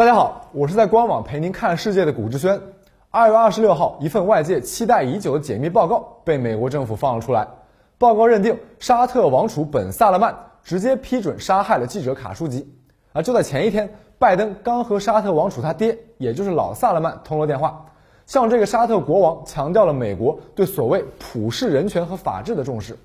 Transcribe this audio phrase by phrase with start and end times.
[0.00, 2.58] 大家好，我是在官网陪您看世界的古志轩。
[3.10, 7.46] 二月二十六号，一份外界期待已久的解密报告被美国政府放了出来。
[7.98, 10.34] 报告认定，沙特王储本·萨勒曼
[10.64, 12.66] 直接批准杀害了记者卡舒吉。
[13.12, 17.84] 而就在前一天，拜登刚和沙特王储他爹，也就是老萨勒曼通了电话，
[18.24, 22.96] 向这个沙特国王强调了美国对所谓普世人权和法治的重视。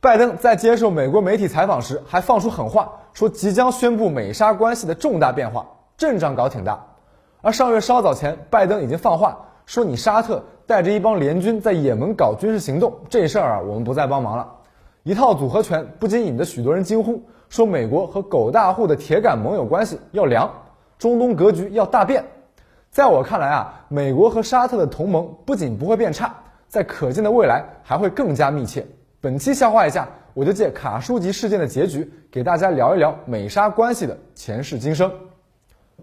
[0.00, 5.66] 拜登在接受美国媒体采访时，还放出狠话，说即将宣布美沙关系的重大变化。
[6.02, 6.84] 阵仗搞挺大，
[7.42, 14.52] 而上月稍早前，拜登已经放话说：“你沙特带着一帮联军在也门搞军事行动，这事儿啊，我们不再帮忙了。”
[15.04, 20.50] 一套组合拳不仅引得许多人惊呼，说美国和狗大户的铁杆盟友关系要凉，
[20.98, 22.24] 中东格局要大变。
[22.90, 26.34] 在我看来啊，美国和沙特的同盟不仅不会变差，
[26.66, 28.84] 在可见的未来还会更加密切。
[29.20, 35.08] 本期消化一下，我就借卡舒吉事件的结局，给大家聊一聊美沙关系的前世今生。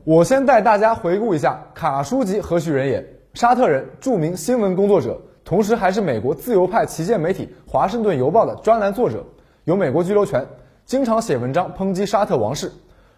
[0.06, 3.06] 我先带大家回顾一下卡舒吉何许人也？
[3.34, 9.26] 沙特人，著名新闻工作者，同时还是美国自由派旗舰媒体《华盛顿邮报》的专栏作者，
[9.66, 10.46] 有美国居留权，
[10.86, 12.72] 经常写文章抨击沙特王室。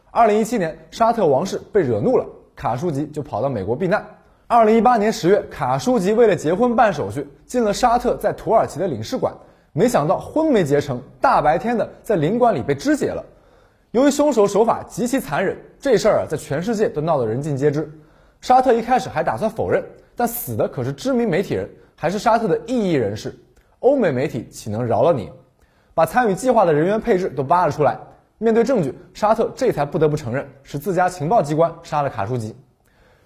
[0.10, 2.26] 二零一七年，沙特王室被惹怒了，
[2.56, 4.04] 卡舒吉就跑到美国避难。
[4.48, 9.34] 二零一八年十月，卡舒吉为了结婚办手续，进了沙特在土耳其的领事馆，
[9.72, 13.24] 没想到婚没结成，大白天的在领馆里被肢解了。
[13.92, 17.92] 由于凶手手法极其残忍，这事儿啊在全世界都闹得人尽皆知。
[18.40, 19.84] 沙特一开始还打算否认，
[20.16, 23.38] 但死的可是知名媒体人，还是沙特的异议人士。
[23.80, 25.30] 欧美媒体岂能饶了你？
[25.94, 28.00] 把参与计划的人员配置都扒了出来。
[28.38, 32.56] 面对证据，沙特这才不得不承认是自家情报机关杀了卡舒吉。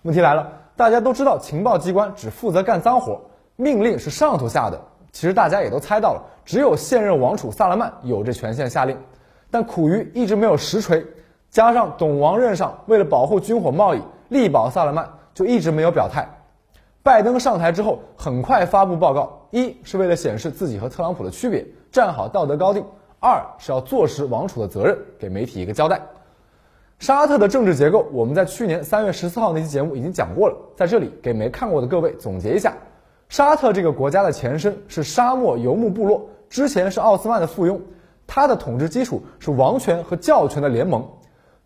[0.01, 3.21] 问题来了，大家都知道情报机关只负责干脏活，
[3.55, 4.81] 命令是上头下的。
[5.11, 8.97] 其实大家也都猜到了，只有现任王储萨勒曼有这权限下令。
[9.55, 11.01] 但苦于一直没有实锤，
[11.49, 16.27] 加上董王任上为了保护军火贸易，力保萨勒曼，就一直没有表态。
[17.01, 22.81] 拜登上台之后，很快发布报告，一是为了显示自己和特朗普的区别，站好道德高地；
[23.21, 26.01] 二是要坐实王储的责任，给媒体一个交代。
[26.99, 32.73] 沙特的政治结构，我们在去年三月十四号那期节目已经讲过了，在这里给没看过的各位总结一下：
[33.29, 37.79] 沙特这个国家的前身是沙漠游牧部落，之前是奥斯曼的附庸。
[38.27, 41.07] 他的统治基础是王权和教权的联盟，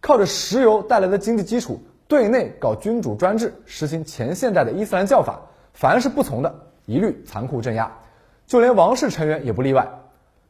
[0.01, 5.39] 靠着石油带来的经济基础，对内搞君主专制，实行前现代的伊斯兰教法，
[5.73, 6.53] 凡是不从的，
[6.85, 7.91] 一律残酷镇压，
[8.47, 9.87] 就连王室成员也不例外。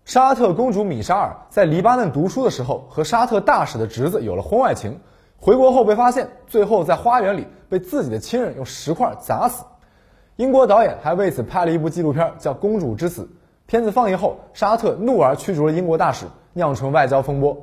[0.06, 5.00] 沙特公主米沙尔在黎巴嫩读书的时候，和沙特大使的侄子有了婚外情，
[5.38, 9.64] 回国后被发现，最后在花园里被自己的亲人用石块砸死。
[10.38, 13.24] 英国导演还为此拍了一部纪录片，叫《公主之死》。
[13.70, 17.56] 片子放映后，沙特怒而驱逐了英国大使，酿成外交风波。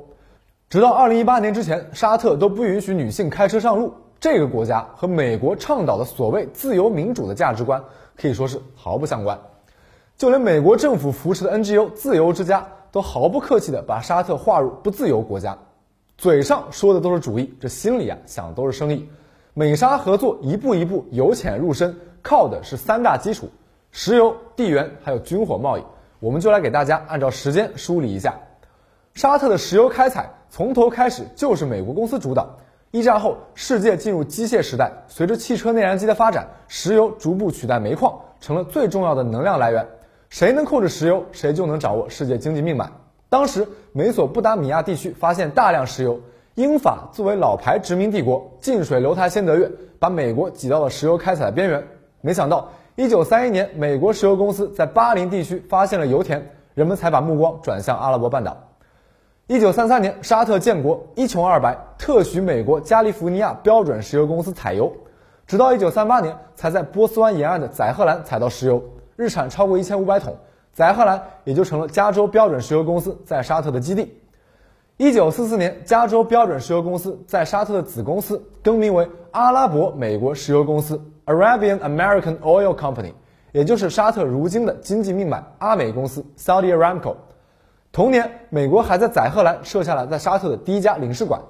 [0.69, 3.93] 直到二零一八年之前，沙特都不允许女性开车上路。
[4.17, 7.83] 这个国家和美国倡导的所谓自由民主的价值观
[8.15, 9.37] 可以说是毫不相关。
[10.15, 15.57] 就连美国政府扶持的 NGO 自由之家都毫不客气地把沙特划入不自由国家。
[16.17, 19.05] 嘴上说的都是主义，这心里啊想的都是生意。
[19.53, 23.49] 美沙合作一步一步由浅入深，靠的是三大基础：
[23.91, 25.83] 石油、地缘还有军火贸易。
[26.19, 28.33] 我们就来给大家按照时间梳理一下，
[29.13, 32.57] 沙特的石油开采从头开始就是美国公司主导。
[32.89, 39.85] 一战后，世界进入机械时代，随着汽车内燃机的发展，石油逐步取代煤矿，成了最重要的能量来源。
[40.29, 42.89] 谁能控制石油，谁就能掌握世界经济命脉。
[43.29, 46.19] 当时，美索不达米亚地区发现大量石油，
[46.55, 51.85] 英法作为老牌殖民帝国，近水楼台先得月，把美国挤到了石油开采的边缘。
[52.21, 52.69] 没想到。
[52.97, 56.43] 一九三一年，美国石油公司在巴林地区发现了油田，
[56.73, 58.57] 人们才把目光转向阿拉伯半岛。
[59.45, 64.91] 一九三三年，沙特建国，一穷二白，特许美国加利福尼亚标准石油公司采油，
[65.45, 68.83] 直到一九三八年，才在波斯湾沿岸的载荷兰采到石油，
[69.15, 70.35] 日产超过一千五百桶，
[70.73, 74.11] 载荷兰也就成了加州标准石油公司在沙特的基地。
[74.97, 80.99] 一九四四年，加州标准石油公司在沙特的子公司更名为阿拉伯美国石油公司。
[81.27, 83.11] Arabian American Oil Company，
[83.51, 87.15] 也就是沙特如今的经济命脉阿美公司 Saudi Aramco。
[87.91, 91.41] 同年，美国还在载荷兰设下了在沙特的第一家领事馆。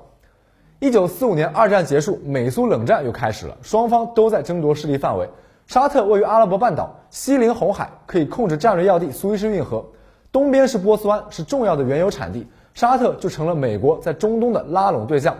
[0.79, 5.29] 一九四五年，二战结束，美苏冷战又开始了，双方都在争夺势力范围。
[5.67, 9.85] 沙特位于阿拉伯半岛，西临红海，可以控制战略要地苏伊士运河，
[10.31, 15.35] 东边是波斯湾，是重要的原油产地，沙特就成了美国在中东的拉拢对象。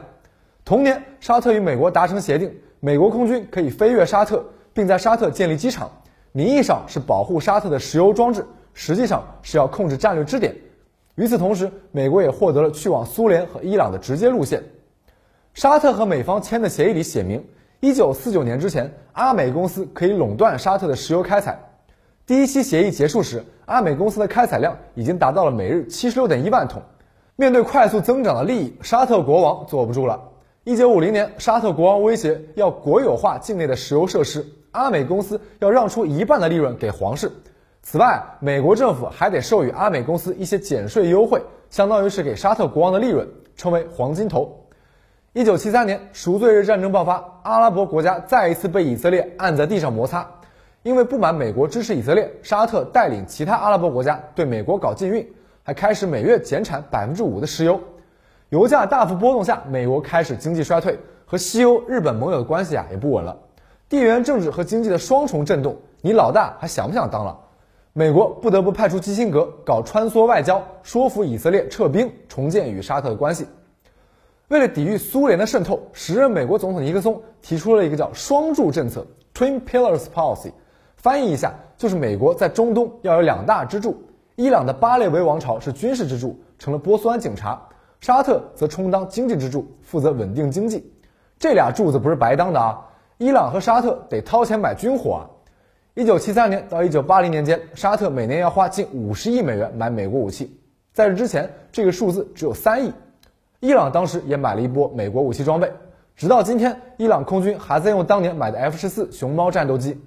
[0.64, 2.56] 同年，沙特与美国达成协定。
[2.80, 4.44] 美国空军可以飞越沙特，
[4.74, 5.90] 并在沙特建立机场，
[6.32, 10.56] 名义上是保护沙特的石油装置，实际上是要控制战略支点。
[11.16, 14.62] 与此同时，美国也获得了去往苏联和伊朗的直接路线。
[15.56, 17.44] 沙特和美方签的协议里写明，
[17.80, 21.60] 一九四九年之前，阿美公司可以垄断沙特的石油开采。
[22.28, 26.80] 第一期协议结束时，阿美公司的开采量已经达到了每日七十六点一万桶。
[27.36, 30.22] 面对快速增长的利益，沙特国王坐不住了。
[30.68, 37.32] 一九五零年，沙特国王威胁要国有化境内的石油设施，阿美公司要让出一半的利润给皇室。
[37.82, 43.26] 此外，美国政府还得授予阿美公司一些减税优惠，相当于是给沙特国王的利润，
[43.56, 44.54] 称为黄金头。
[45.32, 50.30] 一九七三年，赎罪日战争爆发，阿拉伯国家再一次被以色列按在地上摩擦。
[50.84, 55.26] 因为不满美国支持以色列，沙特带领其他阿拉伯国家对美国搞禁运，
[55.64, 57.80] 还开始每月减产百分之五的石油。
[58.50, 63.38] 油价大幅波动下，美国开始经济衰退，和西欧、日本盟友的关系啊也不稳了。
[63.90, 67.38] 地缘政治和经济的双重震动，你老大还想不想当了？
[67.92, 73.46] 美国不得不派出基辛格搞穿梭外交，说服以色列撤兵，重建与沙特的关系。
[74.50, 80.52] 为了抵御苏联的渗透，时任美国总统尼克松提出了一个叫“双柱政策 ”（Twin Pillars Policy）。
[80.96, 84.02] 翻译一下，就是美国在中东要有两大支柱，
[84.36, 87.60] 伊朗的巴列维王朝是军事支柱，成了波斯湾警察；
[88.00, 90.94] 沙特则充当经济支柱，负责稳定经济。
[91.40, 92.80] 这俩柱子不是白当的啊！
[93.18, 95.22] 伊朗和沙特得掏钱买军火啊！
[95.96, 100.60] 一九七三年到一九八零年间，沙特每年要花近五十亿美元买美国武器，
[100.94, 102.94] 在这之前，这个数字只有三亿。
[103.60, 105.72] 伊朗当时也买了一波美国武器装备，
[106.16, 110.00] 直到今天，伊朗空军还在用当年买的 F 十四熊猫战斗机。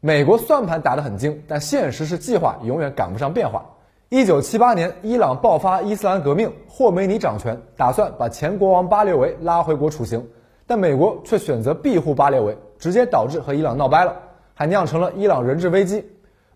[0.00, 3.64] 美国算盘打得很精，但现实是计划永远赶不上变化。
[4.12, 10.28] 一九七八年，伊朗爆发伊斯兰革命，霍梅尼掌权，打算把前国王巴列维拉回国处刑，
[10.66, 14.14] 但美国却选择庇护巴列维，直接导致和伊朗闹掰了，
[14.52, 16.04] 还酿成了伊朗人质危机。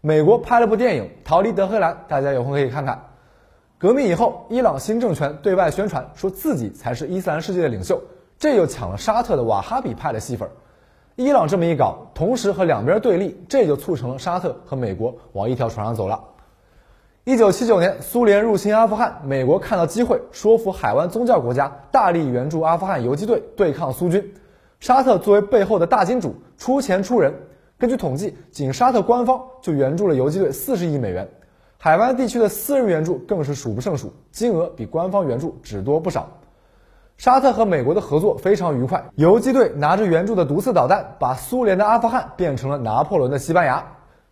[0.02, 3.06] 美国拍了部电影《逃离德黑兰》，大家有空可以看看。
[3.78, 7.98] 革命以后，伊朗新政权对外宣传说自己才是伊斯兰世界的领袖，
[8.38, 10.46] 这又抢了沙特的瓦哈比派的戏份。
[11.14, 16.22] 伊朗这么一搞，同时和两边对立，这就促成了沙特和美国往一条船上走了。
[17.28, 24.32] 一九七九年，苏联入侵阿富汗，美国看到机会，说服海湾宗教国家大力援助阿富汗游击队对抗苏军。
[24.78, 27.34] 沙特作为背后的大金主，出钱出人。
[27.78, 31.28] 根据统计，仅沙特官方就援助了游击队四十亿美元，
[31.78, 36.28] 海湾地区的私人援助更是数不胜数，金额比官方援助只多不少。
[37.18, 39.04] 沙特和美国的合作非常愉快。
[39.16, 43.84] 游击队拿着援助的毒刺导弹，把苏联的阿富汗变成了拿破仑的西班牙。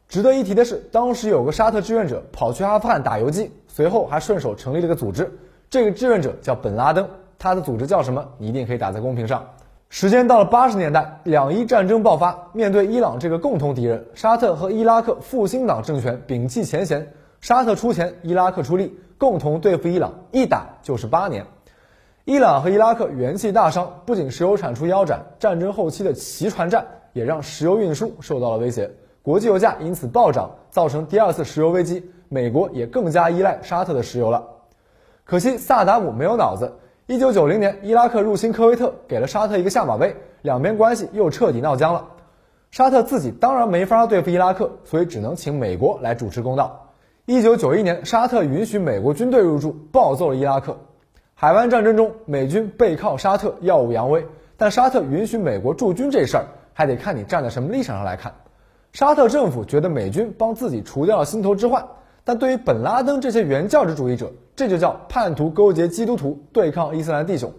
[0.08, 5.30] 值得一提的是，当时有个沙特志愿者跑去阿富汗打游击，随后还顺手成立了个组织。
[5.68, 7.08] 这个志愿者叫本拉登，
[7.38, 8.24] 他的组织叫什么？
[8.38, 9.44] 你一定可以打在公屏上。
[9.88, 21.44] 时间到了八十年代，两伊战争爆发，面对伊朗这个共同敌人，沙特和伊拉克复兴党政权摒弃前嫌，沙特出钱，伊拉克出力，共同对付伊朗，一打就是八年。
[22.24, 28.90] 伊朗和伊拉克元气大伤，不仅石油产出腰斩，战争后期的齐船战也让石油运输受到了威胁，
[29.24, 32.10] 国际油价因此暴涨，造成第二次石油危机。
[32.28, 34.44] 美国也更加依赖沙特的石油了。
[35.24, 36.74] 可惜萨达姆没有脑子。
[37.06, 42.04] 一九九零年，伊拉克入侵科威特，给了沙特一个下马威，两边关系又彻底闹僵了。
[42.70, 46.90] 沙特自己当然没法对付伊拉克，所以只能请美国来主持公道。
[47.24, 50.76] 一九九一年，沙特允许美国军队入驻，暴揍了伊拉克。
[51.34, 54.26] 海湾战争中，美军背靠沙特，耀武扬威。
[54.58, 56.44] 但沙特允许美国驻军这事儿，
[56.74, 58.34] 还得看你站在什么立场上来看。
[58.94, 61.84] 沙特政府觉得美军帮自己除掉了心头之患，
[62.22, 67.52] 但对于本拉登这些原教旨主义者，这就叫叛徒勾结基督徒对抗伊斯兰弟兄。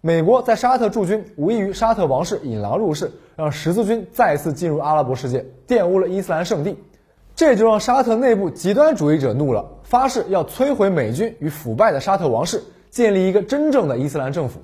[0.00, 6.74] 美国在沙特驻军，无异于沙特王室引狼入室，让十字军再次进入阿拉伯世界，玷污了伊斯兰圣地。
[7.36, 12.62] 这就让沙特内部极端主义者怒了，发誓要摧毁美军与腐败的沙特王室。
[12.90, 14.60] 建立一个真正的伊斯兰政府，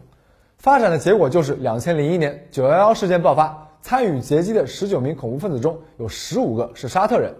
[0.56, 7.34] 发展的结果就是两千零一年九幺幺事件爆发，参与劫机的十九名恐怖分子中有十五个是沙特人，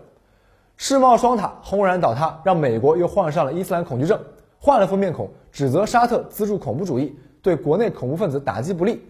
[0.76, 4.18] 世贸双塔轰然倒塌，让美国又患上了伊斯兰恐惧症，
[4.59, 9.02] 换了副面孔，指责沙特资助恐怖主义，对国内恐怖分子打击不利，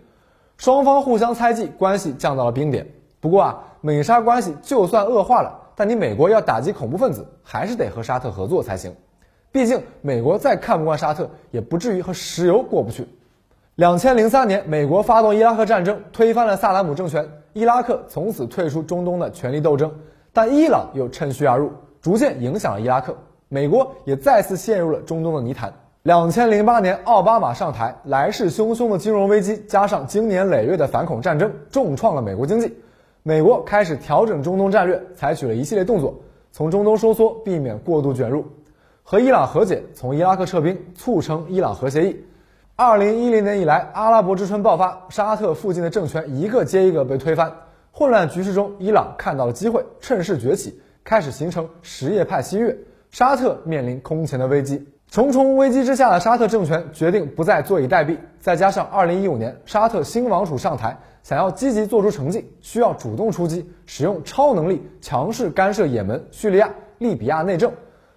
[0.57, 2.87] 双方互相猜忌，关系降到了冰点。
[3.21, 8.93] 不过啊，美沙关系就算恶化了，但你美国要打击恐怖分子，还是得和沙特合作才行。
[9.53, 13.07] 毕竟，美国再看不惯沙特，也不至于和石油过不去。
[13.81, 19.91] 两千零三年，美国发动伊拉克战争，推翻了萨达姆政权，伊拉克从此退出中东的权力斗争。
[20.35, 21.73] 但伊朗又趁虚而入，
[22.03, 23.17] 逐渐影响了伊拉克。
[23.49, 25.73] 美国也再次陷入了中东的泥潭。
[26.03, 32.77] 两千零八年，奥巴马上台，来势汹汹的金融危机加上经年累月的反恐战争，重创了美国经济。
[33.23, 36.15] 美国开始调整中东战略，采取了一系列动作，
[36.53, 38.45] 从中东收缩，避免过度卷入。
[39.03, 42.23] 和伊朗和解，从伊拉克撤兵，促成伊朗核协议。
[42.83, 47.53] 二零一零年以来，阿拉伯之春爆发，沙特附近的政权一个接一个被推翻。
[47.93, 52.79] 混乱局势中，伊朗看到了机会，趁势崛起，开始形成什叶派新月。
[53.11, 58.17] 沙特面临空前的危机，重重危机之下的沙特政权决定不再坐以待毙。
[58.39, 67.71] 再加上二零一五年沙特新王储上台，想要积极做出成绩，需要主动出击，使用超能力强势干涉也门、叙利亚、利比亚内政，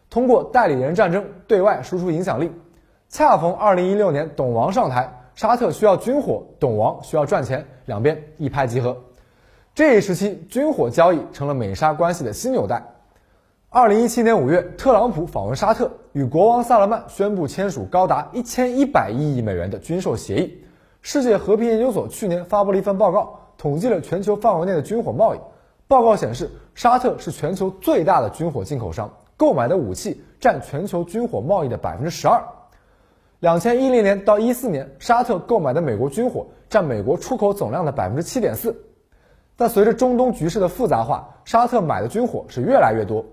[0.10, 2.50] 通过代理人战争对外输出影响力。
[3.13, 8.98] 恰逢二零一六年董王上台，沙特需要军火，董王需要赚钱，两边一拍即合。
[9.75, 12.84] 这一时期，军火交易成了美沙关系的新纽带。
[13.70, 20.63] 二零一七年五月，特朗普访问沙特，与国王萨勒曼宣布签署高达一千一百亿美元的军售协议。
[21.03, 25.39] 世界和平研究所去年发布了一份报告，统计了全球范围内的军火贸易。
[25.88, 32.43] 报告显示，沙特是全球最大的军火进口商，购买的武器占全球军火贸易的百分之十二。
[33.44, 38.74] 两千一零年到一四年，沙特购买的美国军火占美国出口总量的百分之七点四。
[39.58, 43.26] 但随着中东局势的复杂化，沙特买的军火是越来越多。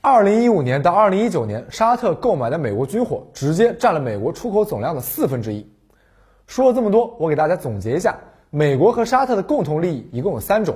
[0.00, 5.70] 二零一五年到二零一九年，沙特购买的美国军火直接占了美国出口总量的四分之一。
[6.46, 8.16] 说了这么多，我给大家总结一下：
[8.48, 10.74] 美国和沙特的共同利益一共有三种，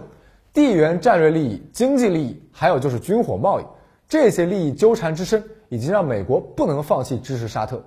[0.53, 3.65] 地缘战略利益、经济利益，还有就是军火贸易。
[4.11, 7.83] 这些利益纠缠之深，已经让美国不能放弃支持沙特。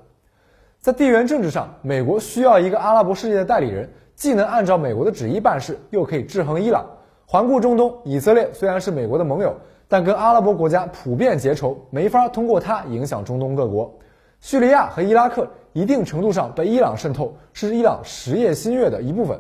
[0.81, 6.83] 在地缘政治上，美国需要一个阿拉伯世界的代理人，既能按照美国的旨意办事，又可以制衡伊朗。
[7.27, 9.55] 环顾中东，以色列虽然是美国的盟友，
[9.87, 13.93] 但跟阿拉伯国家普遍结仇，没法通过它影响中东各国。
[14.39, 19.39] 叙利亚和伊拉克一定程度上被伊朗渗透，是伊朗实业新月的一部分。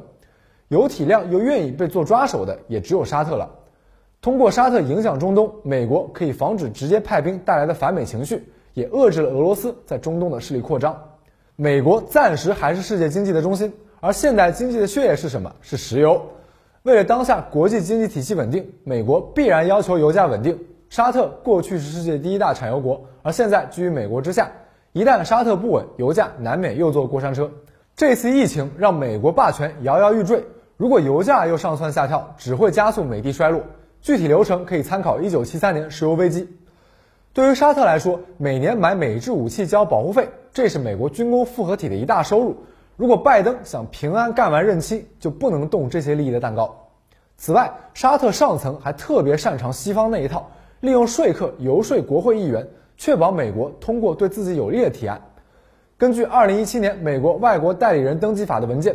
[0.67, 3.49] 有体量又愿意被做抓手的，也只有沙特了。
[4.21, 10.95] 通过沙特影响中东，美国可以防止直接派兵带来的反美情绪，也遏制了俄罗斯在中东的势力扩张。
[11.63, 15.53] 美国暂时还是世界经济的中心，而现代经济的血液是什么？
[15.61, 16.19] 是石油。
[16.81, 20.57] 为了当下国际经济体系稳定，美国必然要求油价稳定。
[20.89, 24.49] 沙特过去是世界第一大产油国，而现在居于美国之下。
[24.91, 27.51] 一旦沙特不稳，油价难免又坐过山车。
[27.95, 30.43] 这次疫情让美国霸权摇摇欲坠，
[30.77, 33.61] 如果油价又上蹿下跳，只会加速美帝衰落。
[34.01, 36.49] 具体流程可以参考1973年石油危机。
[37.33, 42.57] 对于沙特来说，每年买美制武器交保护费，这是美国军工复合体的一大收入。
[42.97, 46.89] 如果拜登想平安干完任期，就不能动这些利益的蛋糕。
[47.37, 55.21] 此外，沙特上层还特别擅长西方那一套，利用说客游说国会议员，确保美国通过对自己有利的提案。
[55.97, 58.93] 根据2017年美国外国代理人登记法的文件，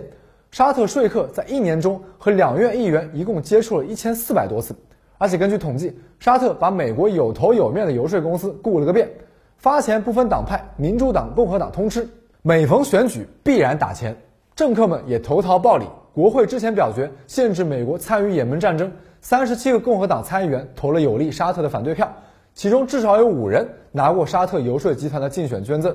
[0.50, 4.76] 沙特说客在一年中和两院议员一共接触了一千四百多次。
[5.18, 9.08] 而且根据统计，沙特把美国有头有面的游说公司雇了个遍，
[9.56, 12.08] 发钱不分党派，民主党、共和党通吃。
[12.42, 14.16] 每逢选举必然打钱，
[14.54, 15.84] 政客们也投桃报李。
[16.12, 22.10] 国会之前表决限制美国参与也门战争，三十七个共和党参议员投了有利沙特的反对票，
[22.54, 25.94] 其中至少有五人拿过沙特游说集团的竞选捐赠。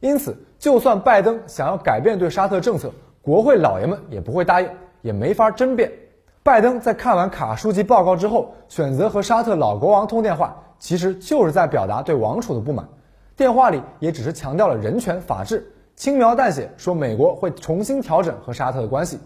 [0.00, 4.68] 因此，就算拜登想要改变对沙特政策，国会老爷们也不会答应，
[5.02, 5.90] 也没法争辩。
[6.48, 12.88] 拜登在看完卡舒吉报告之后，选择和沙特老国王通电话，其实就是在表达对王储的不满。
[13.36, 19.18] 电话里也只是强调了人权、法治，轻描淡写说美国会重新调整和沙特的关系。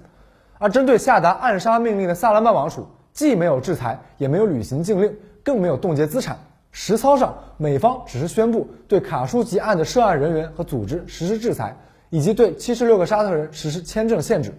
[0.59, 6.37] 而针对下达暗杀命令的萨勒曼王储，既没有制裁，也没有履行禁令，更没有冻结资产。
[6.73, 11.77] 实操上，美方只是宣布对卡舒吉案的涉案人员和组织实施制裁，
[12.11, 14.53] 以及对七十六个沙特人实施签证限制。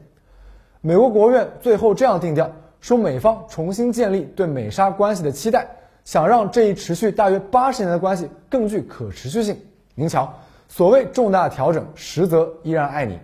[0.86, 5.66] 美国国务院最后这样定调，说美方重新建立对美沙关系的期待，
[6.04, 9.58] 想让这一持续大约八十年的关系更具可持续性。
[9.96, 10.34] 您瞧，
[10.68, 13.18] 所谓重大调整，实则依然爱你。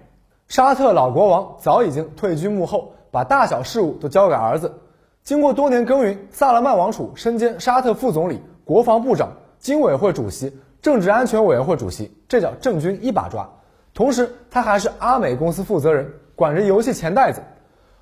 [0.48, 4.80] 沙特老国王早已经退居幕后，把大小事务都交给儿子。
[5.24, 13.50] 经过多年耕耘，萨勒曼王储身兼沙特副总理、国防部长、经委会主席、政治安全委员会主席，这叫政军一把抓。
[14.00, 16.10] 同时，他还是阿美公司负责人。
[16.34, 17.42] 管着游戏钱袋子，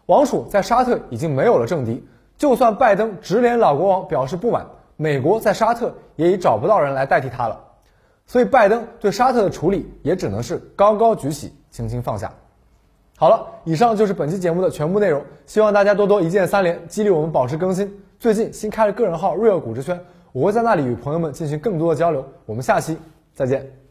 [0.05, 2.07] 王储在沙特已经没有了政敌。
[2.37, 4.63] 就算拜登直连老国王表示不满，
[4.95, 7.59] 美国在沙特也已找不到人来代替他了。
[8.27, 12.31] 所以，拜登对沙特的处理也只能是高高举起，轻轻放下。
[13.17, 15.19] 好了，以上就是本期节目的全部内容。
[15.47, 17.91] 希望大家多多一键三连，激励我们保持更新。
[18.19, 19.99] 最近新开了个人号 real 股之圈，
[20.31, 22.23] 我会在那里与朋友们进行更多的交流。
[22.45, 22.95] 我们下期
[23.33, 23.86] 再见。